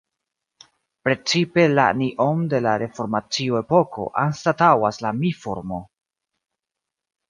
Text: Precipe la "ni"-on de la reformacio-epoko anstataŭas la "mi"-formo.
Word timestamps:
Precipe 1.07 1.65
la 1.73 1.85
"ni"-on 1.99 2.41
de 2.55 2.63
la 2.69 2.75
reformacio-epoko 2.85 4.09
anstataŭas 4.27 5.03
la 5.07 5.17
"mi"-formo. 5.23 5.87